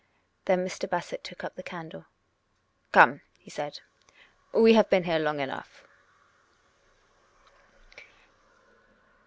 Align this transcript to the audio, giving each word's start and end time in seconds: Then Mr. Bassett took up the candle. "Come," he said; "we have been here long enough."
Then 0.45 0.65
Mr. 0.65 0.89
Bassett 0.89 1.23
took 1.23 1.43
up 1.43 1.53
the 1.53 1.61
candle. 1.61 2.07
"Come," 2.91 3.21
he 3.37 3.51
said; 3.51 3.81
"we 4.51 4.73
have 4.73 4.89
been 4.89 5.03
here 5.03 5.19
long 5.19 5.39
enough." 5.39 5.83